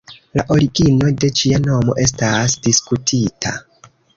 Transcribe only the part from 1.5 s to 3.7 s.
nomo estas diskutita.